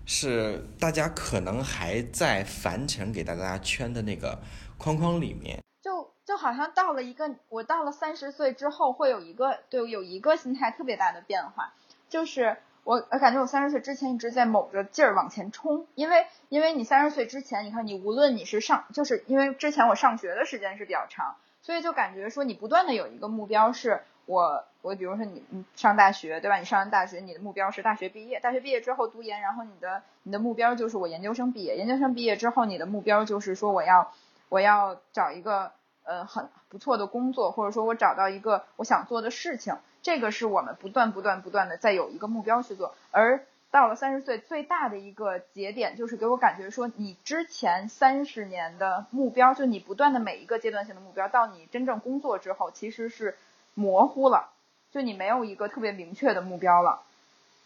[0.05, 4.39] 是大家可能还在凡尘给大家圈的那个
[4.77, 11.73] 框框里面，就就好像到了一个我到了三十岁之后会有一个对有一个心态特别大的变化，
[12.09, 21.35] 就是我我感觉我三十岁之前一直在卯着劲儿往前冲，因为因为你三十岁之前，你看你无论你是上，就是因为之前我上学的时间是比较长。
[21.63, 24.01] 所以就感觉说，你不断的有一个目标，是
[24.31, 26.55] 我我比如说你你上大学对吧？
[26.57, 34.13] 你上完大学，你的目标是大学毕业，大学毕业之后读研，然后你的你的目标就是我研究生毕业，研究生毕业之后，你的目标就是说我要
[34.47, 35.73] 我要找一个
[36.05, 43.43] 呃很不错的工作，或者说我找到一个我想做的事情，这个是我们不断不断不断的在有一个目标去做，而。
[43.71, 53.37] 到了三十岁，最大的一个节点就是给我感觉说，你之前三十年的目标，就你不断的每一个阶段性的目标，到你真正工作之后，其实是
[53.73, 54.49] 模糊了，
[54.91, 57.01] 就你没有一个特别明确的目标了，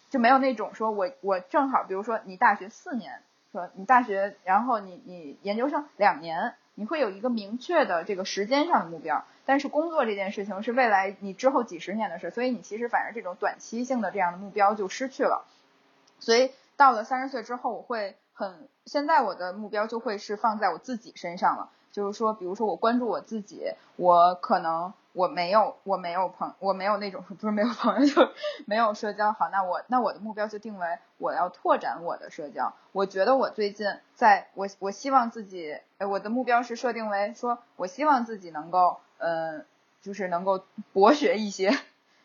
[0.10, 15.46] 就没有那种说我我正好，比如说你大学四年，说你大学，然后你你研究生两年，你会有一个明确的这个时间上的目标，但是工作这件事情是未来你之后几十年的事，所以你其实反而这种短期性的这样的目标就失去了。
[16.20, 21.70] 所以到了三十岁之后，我会很现在我的目标就会是放在我自己身上了。
[21.92, 28.30] 就是说，比如说我关注我自己，我可能我没有我没有朋我没有那种不是没有朋友就
[28.66, 29.32] 没有社交。
[29.32, 30.86] 好，那我那我的目标就定为
[31.18, 32.74] 我要拓展我的社交。
[32.92, 39.66] 我觉得我最近在我我希望自己，呃，我的目标是设定为说，我希望自己能够嗯，
[40.02, 41.72] 就是能够博学一些。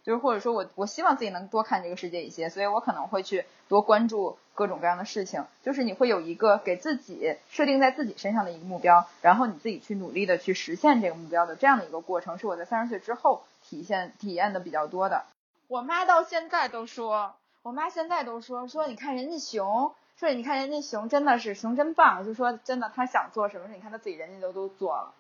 [0.02, 5.44] 就是或者说我我希望自己能多看这个世界一些，所以我可能会去多关注各种各样的事情。
[5.62, 15.24] 就是你会有一个给自己设定在自己身上的一个目标，然后你自己去努力的去实现这个目标的这样的一个过程，是我在三十岁之后体现体验的比较多的。
[15.68, 25.14] 我妈到现在都说，我妈现在都说说你看人家熊，说你看人家熊真的是熊真棒，就说真的他想做什么事，你看他自己人家都都做了。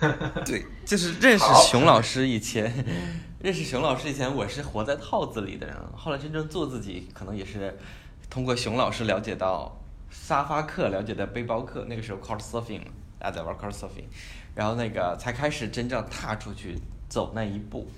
[0.46, 2.72] 对，就是认识熊老师以前，
[3.40, 5.76] 认识熊老师以前，我是活在套子里的人。
[5.96, 7.76] 后来真正做自己，可能也是
[8.30, 9.80] 通过熊老师了解到
[10.10, 11.84] 沙发客，了解到背包客。
[11.88, 12.82] 那个时候 Couch Surfing，
[13.18, 14.04] 大家在玩 Couch Surfing，
[14.54, 17.90] 然后那个才开始真正踏出去走那一步，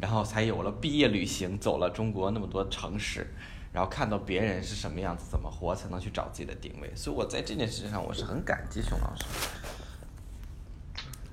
[0.00, 3.32] 然后才有了毕业旅行，走了中国那么多城市，
[3.72, 6.90] 然后看到别人是什么样子，怎么活，才能去找自己的定位。
[6.96, 9.24] 所以我在这件事情上，我是很感激熊老师。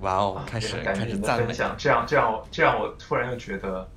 [0.02, 0.42] 哇哦！
[0.46, 3.88] 开始开始赞美，这样这样这样，我突然又觉得，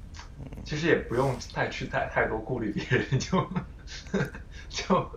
[0.64, 3.50] 其实也不用太去太太多顾虑别人， 就
[4.70, 5.12] 就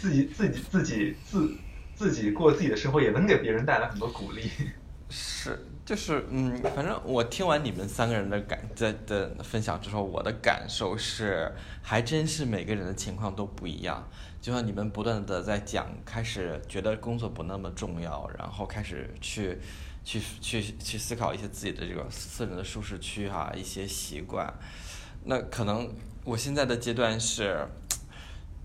[0.00, 1.54] 自己自己自己自
[1.94, 4.50] 自己过自己的生活，也能给别人带来很多鼓励。
[5.12, 14.08] 是，就是嗯，反正我听完你们三个人的感的的分享之后，我的感受是，还真是每个人的情况都不一样。
[14.40, 19.58] 就像你们不断的在讲，开始觉得工作不那么重要，然后开始去。
[20.04, 24.52] 去去去思考一些自己的这个私人的舒适区哈，一些习惯。
[25.24, 25.92] 那可能
[26.24, 27.66] 我现在的阶段是，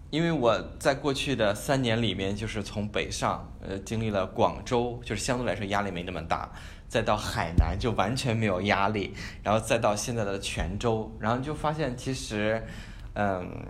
[0.09, 6.49] 因为我在过去的三年里面，就是从北上，呃，经历了广州，就是相对来说压力没那么大，
[6.87, 9.13] 再到海南就完全没有压力，
[9.43, 12.65] 然后再到现在的泉州，然后就发现其实，
[13.13, 13.65] 嗯，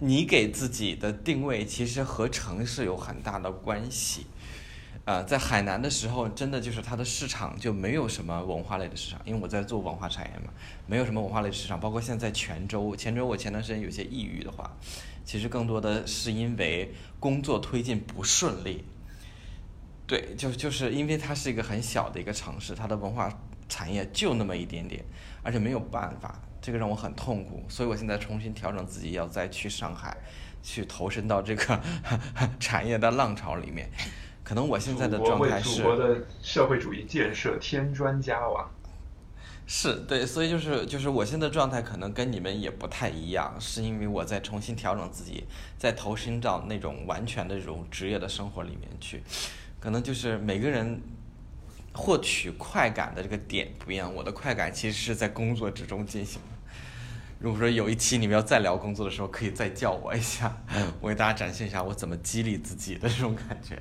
[0.00, 4.26] 你给自己的定位其实和城市有很大的关系。
[5.10, 10.52] 呃，在海南的时候，真的就是它的市场就没有什么文化类的市场，因为我在做文化产业嘛，
[10.86, 11.80] 没有什么文化类的市场。
[11.80, 14.70] 包括现在泉州，泉州我前段时间有些抑郁的话，
[15.24, 18.84] 其实更多的是因为工作推进不顺利。
[20.06, 23.36] 对，就就是因为它是一个很小的一个城市，它的文化
[23.68, 25.04] 产业就那么一点点，
[25.42, 27.64] 而且没有办法，这个让我很痛苦。
[27.68, 30.16] 所以我现在重新调整自己，要再去上海，
[30.62, 31.80] 去投身到这个
[32.60, 33.90] 产业的浪潮里面。
[34.50, 38.68] 可能我现在的状态是祖国的社会主义建设添砖加瓦，
[39.64, 45.44] 是对，所以就是就是我现在状态可能跟你们也不太一样，是因为我在重新调整自己，
[45.78, 49.22] 在投身到那种完全的这种职业的生活里面去，
[49.78, 51.00] 可能就是每个人
[51.92, 56.48] 获取快感的这个点不一样，我的快感其实是在工作之中进行的。
[57.38, 60.52] 如果说有一期你们要再聊工作的时候，可以再叫我一下，
[61.00, 63.80] 我给大家展现一下我怎么激励自己的这种感觉。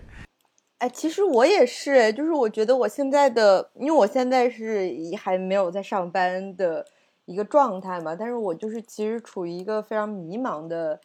[0.79, 6.85] 哎，其实我也是，就是我觉得我现在的，因为我现在是还没有在上班的
[7.25, 10.97] 一个状态嘛，但是我就是其实处于一个非常迷茫的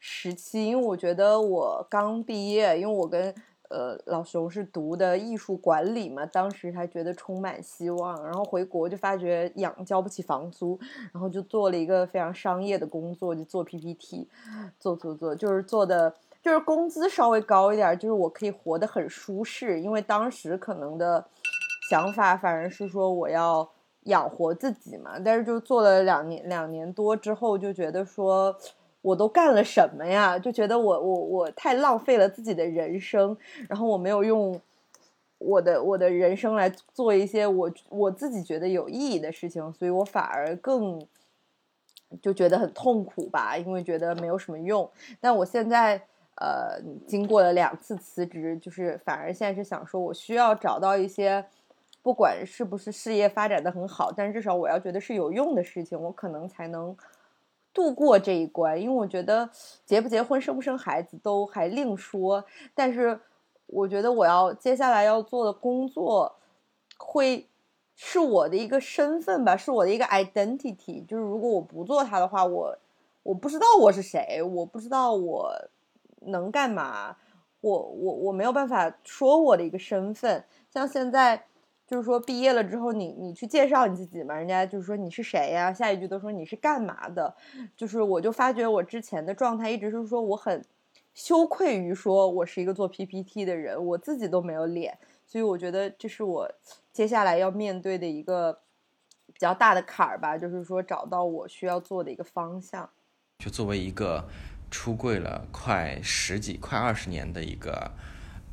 [0.00, 3.32] 时期，因为我觉得我刚毕业，因为我跟
[3.68, 10.76] 呃老熊是读的艺术管理嘛，当时还觉得充满希望，然后回国就发觉养交不起房租，
[11.12, 14.28] 然后就做了一个非常商业的工作，就做 PPT，
[14.80, 16.12] 做做做，就是做的。
[16.42, 21.22] 就是工资稍微高一点，就是我可以活得很舒适，因为当时可能的
[21.90, 23.70] 想法反而是说我要
[24.04, 25.18] 养活自己嘛。
[25.22, 28.56] 但是就做了两年两年多之后，就觉得说
[29.02, 30.38] 我都干了什么呀？
[30.38, 33.36] 就觉得我我我太浪费了自己的人生，
[33.68, 34.58] 然后我没有用
[35.36, 41.06] 我的我的人生来做一些我我自己觉得有意义的事情，所以我反而更
[42.22, 44.90] 就觉得很痛苦吧，因为觉得没有什么用。
[45.20, 46.02] 但我现在。
[46.40, 51.44] 呃，经过了两次辞职，就是反而现在是想说，我需要找到一些，
[52.00, 56.96] 不管是不是事业发展的很好，但至少我要觉得是有用的事情，我可能才能
[57.74, 58.80] 度过这一关。
[58.80, 59.50] 因为我觉得
[59.84, 62.42] 结不结婚、生不生孩子都还另说，
[62.74, 63.20] 但是
[63.66, 66.36] 我觉得我要接下来要做的工作，
[66.96, 67.46] 会
[67.94, 71.04] 是我的一个身份吧，是我的一个 identity。
[71.04, 72.78] 就是如果我不做它的话，我
[73.24, 75.54] 我不知道我是谁，我不知道我。
[76.20, 77.16] 能干嘛？
[77.60, 80.42] 我我我没有办法说我的一个身份。
[80.70, 81.44] 像现在，
[81.86, 85.70] 就是说毕业了之后，你你去介绍你自己嘛，人家就是说你是谁呀？
[85.70, 87.36] 下一句都说你是干嘛的？
[87.76, 90.64] 就是我就发觉我之前的状态一直是说我很
[91.12, 94.96] 羞愧于说我是一个做 PPT 的人，我自己都没有脸。
[95.26, 96.50] 所以我觉得这是我
[96.92, 98.60] 接下来要面对的一个
[99.26, 102.88] 比较大的坎儿吧，就是说找到我需要做的一个方向。
[103.38, 104.24] 就作为一个。
[104.70, 107.90] 出柜了快十几、快二十年的一个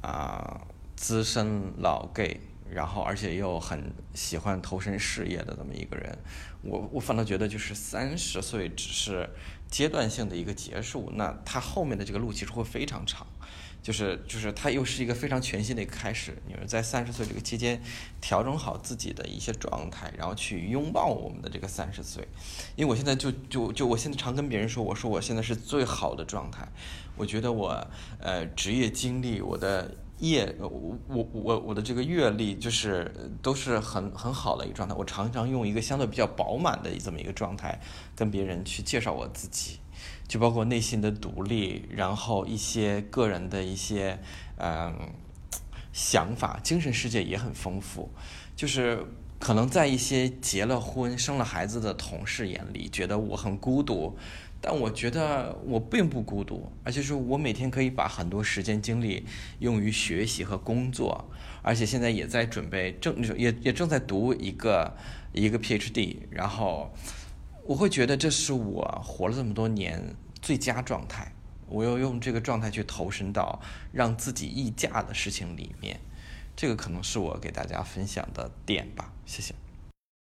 [0.02, 0.62] 啊
[0.96, 2.40] 资深老 gay，
[2.70, 6.18] 然后而且又很喜欢投身事业的这么一个人，
[6.64, 9.30] 我我反倒觉得就是三十岁只是
[9.70, 13.26] 阶段性的一个结束，那他后面的这个路其实会非常长。
[13.88, 17.82] 就是就是它又是一个非常全新的一个开始，你们在三十岁这个期间
[18.20, 22.28] 调整好自己的一些状态，然后去拥抱我们的这个三十岁。
[22.76, 26.68] 因为我现在就就就我现在常跟别人说，我说我现在是最好的状态。
[27.16, 27.88] 我觉得我
[28.20, 33.10] 呃职业经历，我的业我我我我的这个阅历，就是
[33.42, 34.94] 都是很很好的一个状态。
[34.96, 37.80] 我常常用一个相对比较饱满的这么一个状态
[38.18, 39.80] 跟别人去介绍我自己。
[40.28, 44.20] 就包括内心的独立，然后一些个人的一些
[44.58, 44.94] 嗯
[45.94, 48.10] 想法，精神世界也很丰富。
[48.56, 49.06] 就是
[49.40, 54.18] 可能在一些结了婚、生了孩子的同事眼里，觉得我很孤独，
[54.60, 59.26] 但我觉得我并不孤独，而且是我每天可以把很多时间精力
[59.60, 61.30] 用于学习和工作，
[61.62, 64.98] 而且现在也在准备正也也正在读一个
[65.32, 66.92] 一个 PhD，然后。
[67.68, 71.34] 我会觉得这是我活了这么多年最佳状态，
[71.68, 73.62] 我要用这个状态去投身到
[73.92, 76.00] 让自己溢价的事情里面，
[76.56, 79.54] 这个可能是我给大家分享的点吧，谢谢。